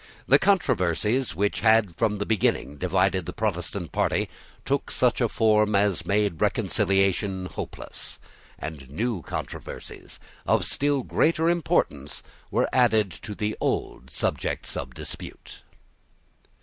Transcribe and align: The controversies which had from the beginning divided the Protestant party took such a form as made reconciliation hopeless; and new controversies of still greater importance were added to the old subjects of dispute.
The 0.27 0.39
controversies 0.39 1.35
which 1.35 1.59
had 1.59 1.95
from 1.95 2.17
the 2.17 2.25
beginning 2.25 2.77
divided 2.77 3.27
the 3.27 3.33
Protestant 3.33 3.91
party 3.91 4.29
took 4.65 4.89
such 4.89 5.21
a 5.21 5.29
form 5.29 5.75
as 5.75 6.07
made 6.07 6.41
reconciliation 6.41 7.45
hopeless; 7.45 8.17
and 8.57 8.89
new 8.89 9.21
controversies 9.21 10.19
of 10.43 10.65
still 10.65 11.03
greater 11.03 11.51
importance 11.51 12.23
were 12.49 12.67
added 12.73 13.11
to 13.11 13.35
the 13.35 13.55
old 13.61 14.09
subjects 14.09 14.75
of 14.75 14.95
dispute. 14.95 15.61